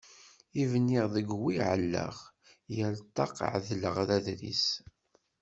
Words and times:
I 0.61 0.63
bniɣ 0.71 1.05
d 1.15 1.15
wi 1.41 1.55
ɛellaɣ, 1.69 2.15
yal 2.75 2.95
ṭṭaq 3.07 3.33
ɛedleɣ 3.51 3.95
ladris. 4.07 4.65